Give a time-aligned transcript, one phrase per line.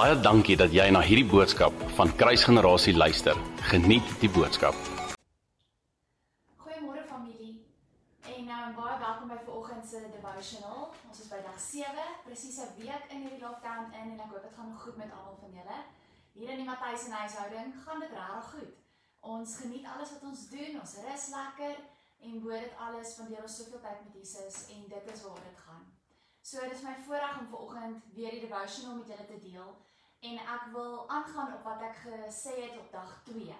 [0.00, 3.36] Baie dankie dat jy na hierdie boodskap van Kruisgenerasie luister.
[3.68, 4.78] Geniet die boodskap.
[6.62, 7.58] Goeiemôre familie.
[8.24, 10.86] En nou um, baie welkom by vanoggend se devotional.
[11.04, 14.46] Ons is by dag 7, presies 'n week in hierdie lockdown in en ek hoop
[14.48, 15.78] dit gaan goed met almal van julle.
[16.32, 18.72] Hier in die Matthys en huishouding gaan dit regtig goed.
[19.20, 21.76] Ons geniet alles wat ons doen, ons rus lekker
[22.24, 25.60] en bo dit alles spandeer ons soveel tyd met Jesus en dit is waaroor dit
[25.68, 25.84] gaan.
[26.40, 29.70] So dit is my voorreg om vanoggend weer die devotional met julle te deel
[30.20, 33.56] en ek wil aangaan op wat ek gesê het op dag 2.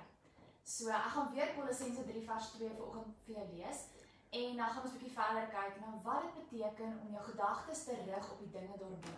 [0.62, 3.86] So ek gaan weer Kolossense 3 vers 2 vanoggend vir jou lees
[4.41, 7.84] en dan gaan ons 'n bietjie verder kyk na wat dit beteken om jou gedagtes
[7.84, 9.16] te rig op die dinge daarbo.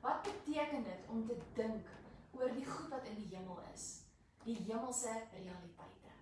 [0.00, 1.86] Wat beteken dit om te dink
[2.32, 4.02] oor die goed wat in die hemel is?
[4.44, 6.12] Die hemelse realiteite.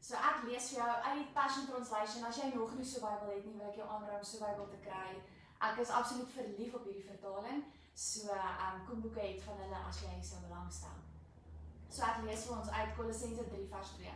[0.00, 2.24] So ek lees vir jou uit die Passion Translation.
[2.24, 4.68] As jy nog nie so Bybel het nie, wil ek jou aanraai om so Bybel
[4.68, 5.22] te kry.
[5.60, 7.64] Ek is absoluut verlief op hierdie vertaling.
[7.94, 10.96] So, um, kom boeke het van hulle as jy sou belangstel.
[11.88, 14.14] So ek lees vir ons uit Kolossense 3 vers 2.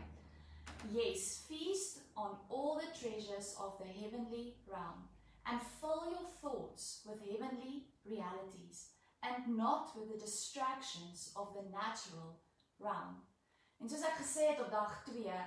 [0.95, 5.07] Yes, feast on all the treasures of the heavenly realm
[5.47, 8.89] and fill your thoughts with heavenly realities
[9.23, 12.35] and not with the distractions of the natural
[12.83, 13.23] realm.
[13.79, 15.39] En soos ek gesê het op dag 2,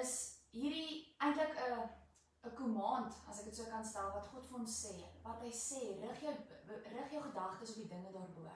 [0.00, 0.12] is
[0.56, 1.88] hierdie eintlik 'n
[2.46, 4.94] 'n command, as ek dit so kan stel, wat God vir ons sê.
[5.22, 6.34] Wat hy sê, rig jou
[6.96, 8.46] rig jou gedagtes op die dinge daarbo.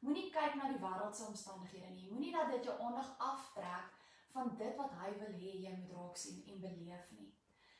[0.00, 2.10] Moenie kyk na die wêreldse omstandighede nie.
[2.10, 3.94] Moenie dat dit jou aandag aftrek
[4.32, 7.30] van dit wat hy wil hê jy moet raak sien en beleef nie.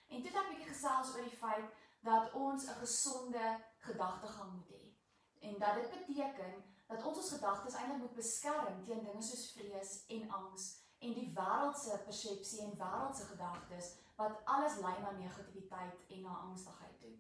[0.09, 1.69] En dit het 'n bietjie gesels oor die feit
[2.03, 4.85] dat ons 'n gesonde gedagtegang moet hê.
[5.41, 10.05] En dat dit beteken dat ons ons gedagtes eintlik moet beskerm teen dinge soos vrees
[10.07, 16.23] en angs en die wêreldse persepsie en wêreldse gedagtes wat alles lei na negativiteit en
[16.23, 17.15] na angstigheid toe.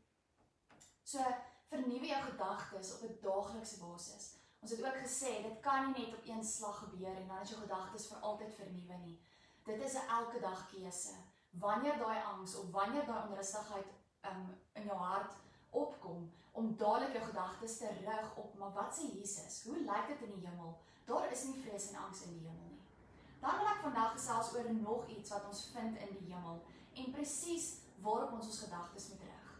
[1.02, 1.22] So
[1.70, 4.34] vernuwe jou gedagtes op 'n daaglikse basis.
[4.60, 7.48] Ons het ook gesê dit kan nie net op een slag gebeur en dan is
[7.48, 9.20] jou gedagtes vir altyd vernuwe nie.
[9.64, 11.14] Dit is 'n elke dag keuse.
[11.50, 13.86] Wanneer daai angs of wanneer daai onrustigheid
[14.30, 15.32] um, in jou hart
[15.70, 19.62] opkom om dadelik jou gedagtes te rig op maar wat sê Jesus?
[19.64, 20.78] Hoe lyk dit in die hemel?
[21.04, 22.65] Daar is nie vrees en angs in die hemel.
[23.46, 26.56] Dan wil ek vandag gesels oor nog iets wat ons vind in die hemel
[26.98, 27.66] en presies
[28.02, 29.52] waarop ons ons gedagtes moet rig.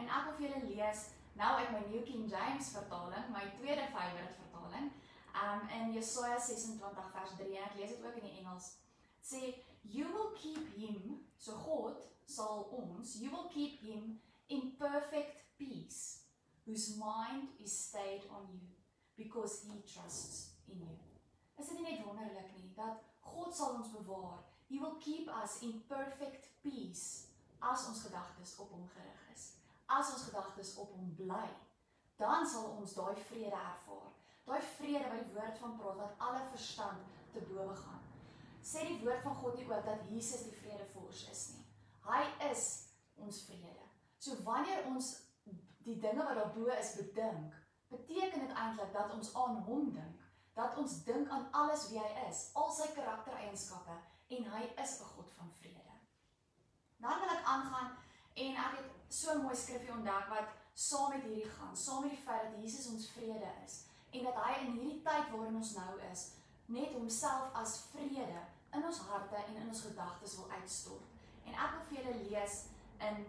[0.00, 1.02] En ek wil vir julle lees
[1.36, 4.88] nou uit my New King James vertaling, my tweede favourite vertaling,
[5.42, 8.70] um in Jesaja 26 vers 3 en ek lees dit ook in die Engels.
[9.20, 9.42] Sê
[9.82, 14.16] you will keep him, so God sal ons, you will keep him
[14.48, 16.24] in perfect peace
[16.64, 18.72] whose mind is stayed on you
[19.20, 20.96] because he trusts in you.
[21.60, 25.62] Is dit nie net wonderlik nie dat God sal ons bewaar He will keep us
[25.62, 27.28] in perfect peace
[27.60, 29.52] as ons gedagtes op hom gerig is.
[29.88, 31.46] As ons gedagtes op hom bly,
[32.20, 34.10] dan sal ons daai vrede ervaar.
[34.44, 38.04] Daai vrede wat die woord van praat wat alle verstand te bowe gaan.
[38.60, 41.64] Sê die woord van God nie ook dat Jesus die vredevors is nie.
[42.04, 42.66] Hy is
[43.16, 43.88] ons vrede.
[44.20, 45.14] So wanneer ons
[45.86, 47.56] die dinge wat daarbo is bedink,
[47.88, 50.17] beteken dit eintlik dat ons aan hom dink,
[50.58, 53.94] dat ons dink aan alles wie hy is, al sy karaktereienskappe
[54.36, 55.94] en hy is 'n God van vrede.
[56.98, 57.90] Dan wil ek aangaan
[58.34, 62.10] en ek het so 'n mooi skrifgie ontdek wat saam met hierdie gaan, saam met
[62.10, 65.74] die feit dat Jesus ons vrede is en dat hy in hierdie tyd waarin ons
[65.74, 66.30] nou is,
[66.66, 68.42] net homself as vrede
[68.72, 71.06] in ons harte en in ons gedagtes wil uitstort.
[71.44, 72.64] En ek wil vir julle lees
[72.98, 73.26] in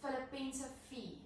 [0.00, 1.18] Filippense 4.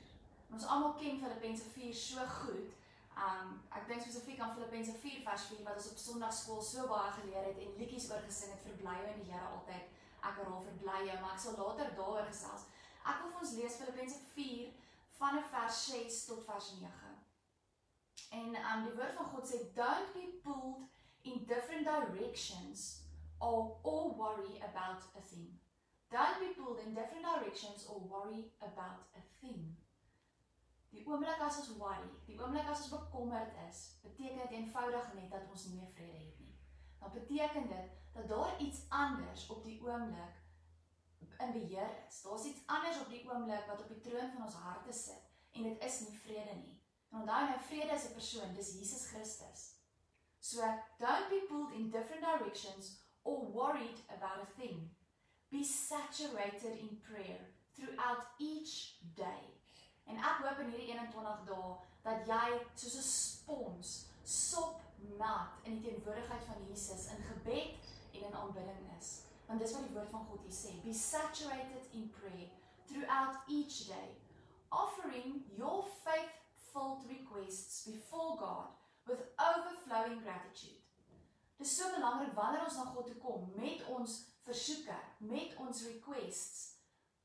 [0.51, 2.84] Ons almal ken Filippense 4 so goed.
[3.15, 7.13] Um ek dink spesifiek aan Filippense 4 vers 4 wat ons op Sondagskool so baie
[7.21, 9.93] geleer het en liedjies oor gesing het vir bly in die Here altyd.
[10.25, 12.65] Ek herhaal vir bly, maar ek sal later daaroor gesels.
[13.05, 14.73] Ek wil vir ons lees Filippense 4
[15.21, 17.15] van vers 6 tot vers 9.
[18.41, 20.89] En um die woord van God sê don't be pulled
[21.23, 23.05] in different directions
[23.41, 25.61] or or worry about a thing.
[26.11, 29.77] Don't be pulled in different directions or worry about a thing.
[30.95, 35.33] Die oomblik as ons worry, die oomblik as ons bekommerd is, beteken dit eenvoudig net
[35.33, 36.55] dat ons nie meer vrede het nie.
[37.01, 40.41] Dan beteken dit dat daar iets anders op die oomblik
[41.43, 42.21] in beheer is.
[42.23, 45.67] Daar's iets anders op die oomblik wat op die troon van ons harte sit en
[45.67, 46.79] dit is nie vrede nie.
[47.11, 49.63] En onthou nou vrede is 'n persoon, dis Jesus Christus.
[50.39, 50.61] So
[50.99, 54.97] don't be pulled in different directions or worried about a thing.
[55.49, 59.55] Be saturated in prayer throughout each day
[60.11, 63.93] En ek hoop in hierdie 21 dae dat jy soos 'n spons
[64.23, 64.81] sop
[65.19, 67.77] nat in die teenwoordigheid van Jesus in gebed
[68.13, 69.23] en in aanbidding is.
[69.47, 72.51] Want dis wat die woord van God hier sê, be saturated in prayer
[72.87, 74.17] throughout each day,
[74.69, 78.69] offering your faith-filled requests before God
[79.07, 80.81] with overflowing gratitude.
[81.57, 85.85] Dit is so belangrik wanneer ons na God toe kom met ons versoeke, met ons
[85.87, 86.75] requests,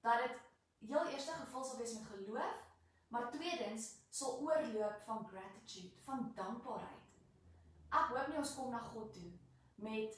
[0.02, 0.36] dat dit
[0.90, 2.69] heel eerste gevul sal wees met geloof,
[3.10, 7.06] maar tweedens sal oorloop van gratitude, van dankbaarheid.
[7.90, 9.32] Ek hoop nie ons kom na God toe
[9.76, 10.18] met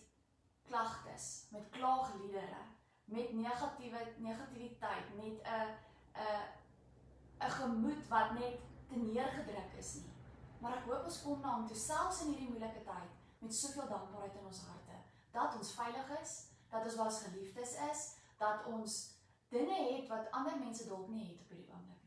[0.68, 2.64] klagtes, met klaagliedere,
[3.12, 5.72] met negatiewe negativiteit, met 'n
[6.16, 6.48] 'n
[7.46, 10.14] 'n gemoed wat net te neergedruk is nie.
[10.60, 13.88] Maar ek hoop ons kom na hom toe selfs in hierdie moeilike tyd met soveel
[13.88, 14.98] dankbaarheid in ons harte
[15.32, 16.34] dat ons veilig is,
[16.70, 18.02] dat ons was geliefdes is,
[18.38, 18.98] dat ons
[19.48, 22.01] dinge het wat ander mense dalk nie het op hierdie oomblik.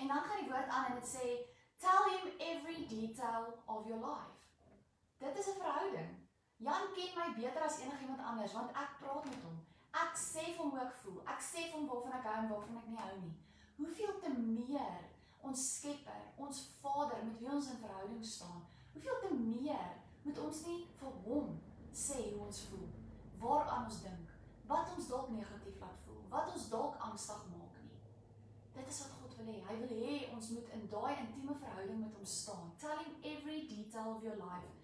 [0.00, 1.26] En dan gaan die woord aan en dit sê
[1.84, 4.36] tell him every detail of your life.
[5.18, 6.12] Dit is 'n verhouding.
[6.56, 9.58] Jan ken my beter as enigiemand anders want ek praat met hom.
[9.90, 11.20] Ek sê vir hom hoe ek voel.
[11.24, 13.36] Ek sê vir hom waarvan ek hou en waarvan ek nie hou nie.
[13.76, 15.02] Hoeveel te meer
[15.40, 18.66] ons Skepper, ons Vader met wie ons in verhouding staan,
[18.96, 19.88] Hoeveel te meer
[20.22, 21.50] moet ons nie vir hom
[21.92, 22.86] sê hoe ons voel,
[23.42, 24.30] waaraan ons dink,
[24.70, 27.65] wat ons dalk negatief laat voel, wat ons dalk angstig maak.
[28.76, 29.58] Dit is wat God wil hê.
[29.68, 32.72] Hy wil hê ons moet in daai intieme verhouding met hom staan.
[32.82, 34.76] Tell him every detail of your life.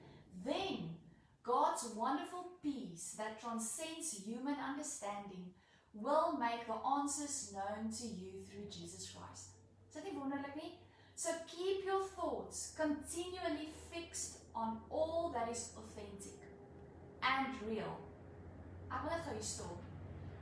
[0.44, 0.97] Then
[1.43, 5.53] God's wonderful peace that transcends human understanding
[5.93, 9.59] will make the answers known to you through Jesus Christ.
[9.89, 10.73] Is dit nie wonderlik nie?
[11.15, 16.41] So keep your thoughts continually fixed on all that is authentic
[17.21, 17.99] and real.
[18.89, 19.85] Ek wil net gou hier stop.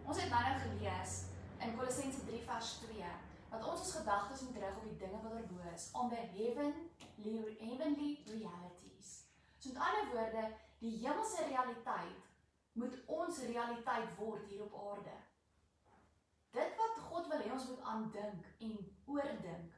[0.07, 1.17] Ons het nou nou gelees
[1.61, 3.11] in Kolossense 3 vers 2
[3.51, 7.57] dat ons ons gedagtes moet rig op die dinge wat daarbo is, on the heavenly
[7.59, 9.27] heavenly realities.
[9.59, 10.45] So met ander woorde,
[10.79, 12.29] die hemelse realiteit
[12.73, 15.17] moet ons realiteit word hier op aarde.
[16.51, 19.75] Dit wat God wil hê ons moet aandink en oordink,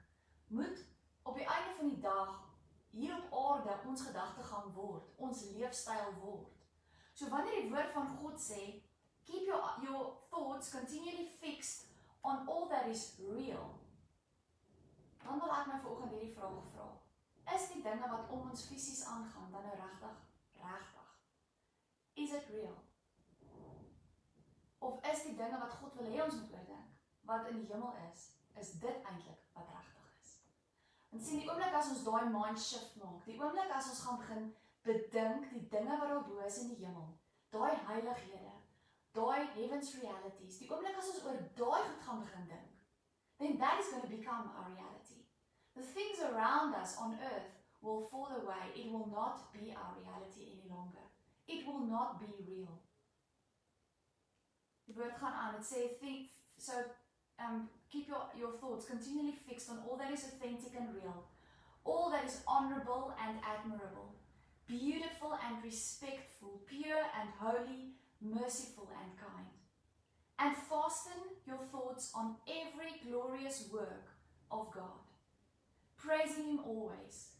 [0.47, 0.85] moet
[1.23, 2.41] op die einde van die dag
[2.93, 6.61] hier op aarde ons gedagtegang word, ons leefstyl word.
[7.15, 8.63] So wanneer die woord van God sê,
[9.25, 11.92] keep your your thoughts continually fixed
[12.23, 13.79] on all that is real.
[15.23, 16.89] Dan wil ek my vanoggend hierdie vraag vra.
[17.55, 20.19] Is die dinge wat om ons fisies aangaan dan nou regtig
[20.63, 21.09] regtig?
[22.25, 22.77] Is it real?
[24.79, 26.95] Of is die dinge wat God wil hê ons moet oordink,
[27.31, 28.29] wat in die hemel is,
[28.59, 29.93] is dit eintlik wat regtig
[31.13, 34.21] En sien die oomblik as ons daai mind shift maak, die oomblik as ons gaan
[34.21, 34.47] begin
[34.87, 37.11] bedink die dinge wat daar bo is in die hemel,
[37.53, 38.52] daai heilighede,
[39.13, 42.71] daai heavens realities, die oomblik as ons oor daai goed gaan begin dink,
[43.39, 45.21] then that is going to become our reality.
[45.75, 47.51] The things around us on earth
[47.81, 48.65] will fall away.
[48.77, 51.07] It will not be our reality any longer.
[51.47, 52.81] It will not be real.
[54.85, 55.55] Die woord gaan aan.
[55.55, 56.73] Dit sê think so
[57.39, 61.25] um keep your, your thoughts continually fixed on all that is authentic and real,
[61.85, 64.15] all that is honorable and admirable,
[64.67, 69.47] beautiful and respectful, pure and holy, merciful and kind.
[70.39, 74.09] And fasten your thoughts on every glorious work
[74.51, 75.03] of God,
[75.97, 77.31] praising Him always.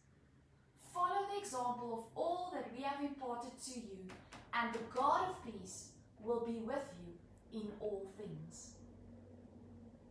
[0.93, 4.07] Follow the example of all that we have imparted to you,
[4.55, 8.73] and the God of peace will be with you in all things.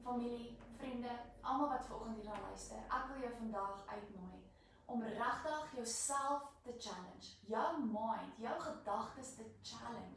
[0.03, 2.77] familie, vriende, almal wat vanoggend hier luister.
[2.77, 4.39] Ek wil jou vandag uitnooi
[4.85, 7.27] om regtig jouself te challenge.
[7.47, 10.10] Jou mind, jou gedagtes te challenge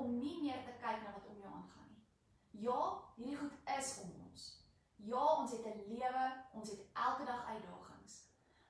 [0.00, 2.04] om nie meer te kyk na wat om jou aangaan nie.
[2.66, 2.80] Ja,
[3.16, 4.46] hierdie goed is om ons.
[4.96, 8.14] Ja, ons het 'n lewe, ons het elke dag uitdagings.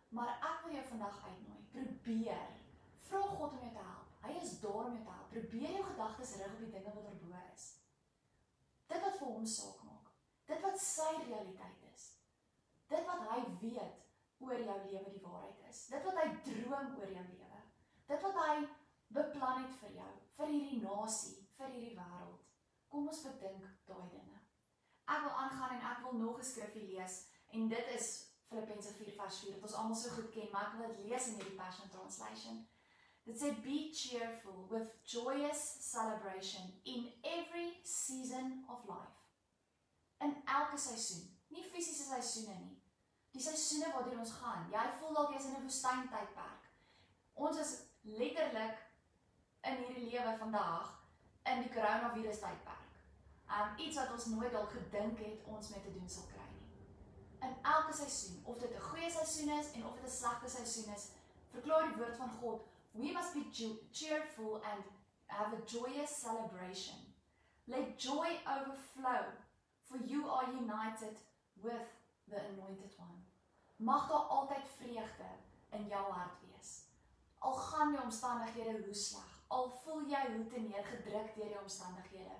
[0.09, 1.63] Maar ek wil jou vandag uitnooi.
[1.71, 2.49] Probeer.
[2.99, 4.11] Vra God om jou te help.
[4.21, 5.29] Hy is daar om jou te help.
[5.29, 7.65] Probeer jou gedagtes rig op die dinge wat erbo is.
[8.87, 10.13] Dit wat vir hom saak maak.
[10.45, 12.05] Dit wat sy realiteit is.
[12.87, 14.01] Dit wat hy weet
[14.39, 15.87] oor jou lewe die waarheid is.
[15.87, 17.61] Dit wat hy droom oor jou lewe.
[18.07, 18.57] Dit wat hy
[19.17, 22.45] beplan het vir jou, vir hierdie nasie, vir hierdie wêreld.
[22.91, 24.41] Kom ons bedink daai dinge.
[25.05, 27.17] Ek wil aangaan en ek wil nog 'n skrifgie lees
[27.53, 28.09] en dit is
[28.49, 31.59] Filippense 4:4 wat ons almal so goed ken, maar ek wil dit lees in hierdie
[31.59, 32.69] Passion Translation.
[33.25, 39.25] Dit sê be cheerful with joyous celebration in every season of life
[40.21, 41.39] in elke seisoen.
[41.49, 42.83] Nie fisiese seisoene nie.
[43.35, 44.69] Die seisoene waardeur ons gaan.
[44.73, 46.69] Jy voel dalk jy's in 'n woestyntydperk.
[47.35, 47.73] Ons is
[48.03, 48.84] letterlik
[49.65, 50.93] in hierdie lewe vandag
[51.53, 52.81] in die koronavirus tydperk.
[53.59, 56.69] Um iets wat ons nooit dalk gedink het ons mee te doen sal kry nie.
[57.49, 60.95] In elke seisoen, of dit 'n goeie seisoen is en of dit 'n slegte seisoen
[60.95, 61.09] is,
[61.51, 63.45] verklaar die woord van God, we must be
[63.93, 64.85] cheerful and
[65.27, 67.15] have a joyous celebration.
[67.67, 69.25] Let joy overflow
[69.83, 71.17] for you are united
[71.63, 71.87] with
[72.29, 73.25] the anointed one.
[73.77, 75.31] Mag daar altyd vreugde
[75.71, 76.83] in jou hart wees.
[77.39, 82.37] Al gaan die omstandighede hoe sleg, al voel jy hoe te neergedruk deur die omstandighede,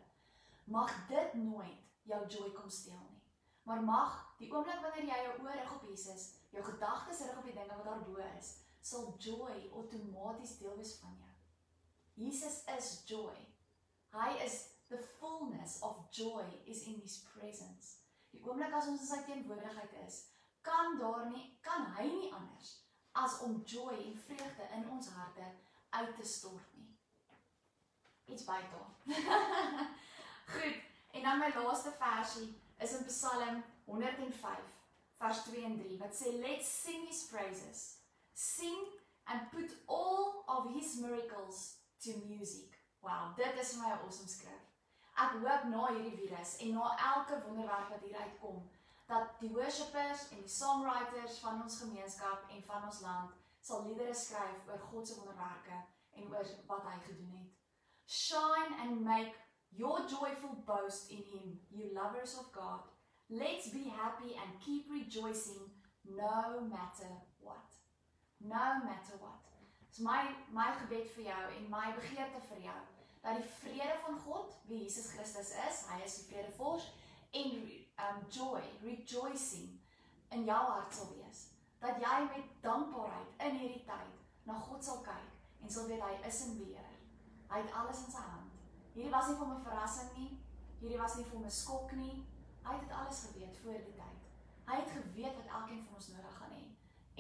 [0.65, 3.23] mag dit nooit jou joy kom steel nie.
[3.65, 7.49] Maar mag die oomblik wanneer jy jou oor rig op Jesus, jou gedagtes rig op
[7.49, 8.51] die dinge wat daarbo is,
[8.85, 11.33] sal joy outomaties deel wees van jou.
[12.15, 13.37] Jesus is joy.
[14.15, 14.59] Hy is
[14.93, 17.97] the fullness of joy is in his presence.
[18.31, 20.25] Die oomblik as ons in sy teenwoordigheid is,
[20.65, 22.81] kan daar nie kan hy nie anders
[23.15, 25.47] as om joy en vreugde in ons harte
[25.95, 26.94] uit te stort nie.
[28.25, 28.65] Iets baie
[30.55, 30.77] Goed.
[31.13, 34.59] En dan my laaste versie is in Psalm 105
[35.19, 37.99] vers 2 en 3 wat sê let's sing his praises.
[38.33, 38.77] Sing
[39.25, 42.79] and put all of his miracles to music.
[43.01, 44.65] Wow, dit is my awesome skrif.
[45.15, 48.65] Ek hoop na hierdie virus en na elke wonderwerk wat hier uitkom
[49.07, 54.15] dat die worshipers en die songwriters van ons gemeenskap en van ons land sal liedere
[54.15, 55.85] skryf oor God se wonderwerke
[56.19, 57.64] en oor wat hy gedoen het.
[58.07, 59.35] Shine and make
[59.77, 62.81] your joyful boast in him, you lovers of God.
[63.31, 65.71] Let's be happy and keep rejoicing
[66.05, 67.71] no matter what.
[68.41, 69.41] No matter what.
[69.89, 72.81] Dis my my gebed vir jou en my begeerte vir jou
[73.25, 76.89] dat die vrede van God, wie Jesus Christus is, hy is die vredevors
[77.41, 77.53] en
[78.05, 79.71] um joy, rejoicing
[80.35, 81.47] in jou hart sal wees.
[81.81, 86.13] Dat jy met dankbaarheid in hierdie tyd na God sal kyk en sal weet hy
[86.29, 86.84] is in beheer.
[87.55, 88.55] Hy het alles in sy hand.
[88.97, 90.31] Hierdie was nie vir my verrassing nie.
[90.81, 92.17] Hierdie was nie vir my skok nie.
[92.65, 94.25] Hy het dit alles geweet voor die tyd.
[94.67, 96.65] Hy het geweet wat elkeen van ons nodig gaan hê.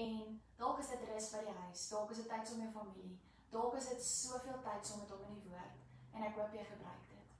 [0.02, 2.74] En dalk is dit rus by die huis, dalk is dit tyd saam met jou
[2.80, 3.12] familie,
[3.54, 6.64] dalk is dit soveel tyd saam met hom in die woord en ek hoop jy
[6.66, 7.36] gebruik dit.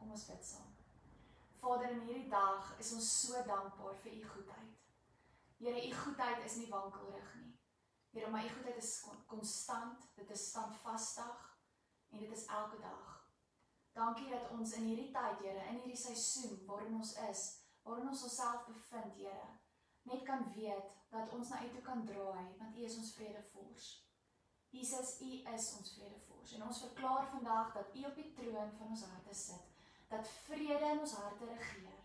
[0.00, 0.72] Kom ons bid saam.
[1.62, 4.74] Vader, in hierdie dag is ons so dankbaar vir u goedheid.
[5.62, 7.54] Here, u goedheid is nie wankelrig nie.
[8.16, 8.96] Here, maar u goedheid is
[9.30, 11.46] konstant, dit is standvastig
[12.10, 13.16] en dit is elke dag.
[13.96, 17.44] Dankie dat ons in hierdie tyd, Here, in hierdie seisoen waarin ons is,
[17.82, 19.46] waarin ons onsself bevind, Here,
[20.02, 23.88] net kan weet dat ons na U toe kan draai, want U is ons vredevors.
[24.76, 28.92] Jesus, U is ons vredevors en ons verklaar vandag dat U op die troon van
[28.92, 29.72] ons harte sit,
[30.12, 32.04] dat vrede in ons harte regeer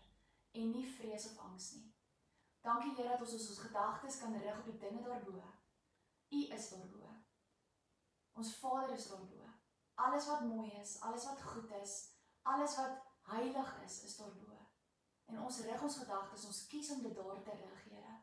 [0.52, 1.90] en nie vrees of angs nie.
[2.64, 5.44] Dankie Here dat ons ons gedagtes kan rig op die dinge daarbo.
[6.32, 7.16] U is daarbo.
[8.32, 9.51] Ons Vader is daarbo
[10.06, 11.94] alles wat mooi is, alles wat goed is,
[12.42, 14.58] alles wat heilig is, is daarbo.
[15.30, 18.16] En ons rig ons gedagtes, ons kies om dit daar te rig, Here.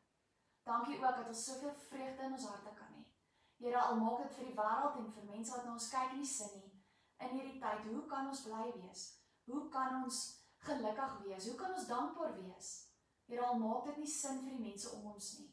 [0.64, 3.06] Dankie ook dat ons soveel vreugde in ons harte kan hê.
[3.58, 6.28] Here, al maak dit vir die wêreld en vir mense wat na ons kyk nie
[6.28, 6.76] sin nie
[7.26, 7.88] in hierdie tyd.
[7.88, 9.06] Hoe kan ons bly wees?
[9.50, 10.20] Hoe kan ons
[10.68, 11.48] gelukkig wees?
[11.50, 12.70] Hoe kan ons dankbaar wees?
[13.30, 15.52] Here, al maak dit nie sin vir die mense om ons nie.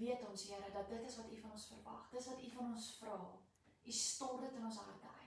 [0.00, 2.08] Weet ons, Here, dat dit is wat U van ons verwag.
[2.14, 3.18] Dis wat U van ons vra.
[3.82, 5.21] U stort dit in ons harte uit.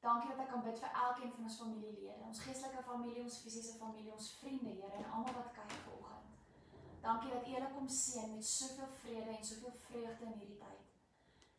[0.00, 3.78] Dankie dat ek kan bid vir elkeen van ons familielede, ons geestelike familie, ons fisiese
[3.78, 6.34] familie, ons vriende, Here, en almal wat kyk vanoggend.
[7.06, 10.92] Dankie dat U hulle kom seën met soveel vrede en soveel vreugde in hierdie tyd.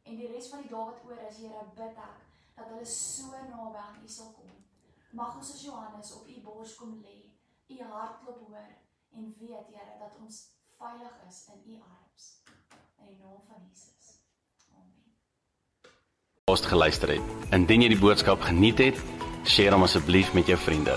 [0.08, 2.24] En die res van die dae wat oor is, Here, bid ek
[2.58, 4.53] dat hulle so naby aan U sal kom.
[5.12, 7.20] Mag ons as Johannes op U bors kom lê,
[7.67, 8.74] U hartklop hoor
[9.17, 10.41] en weet, Here, dat ons
[10.77, 12.32] veilig is in U arms.
[12.98, 13.96] In die naam van Jesus
[16.47, 17.31] geluister het.
[17.51, 18.99] Indien jy die boodskap geniet het,
[19.51, 20.93] deel hom asseblief met jou vriende.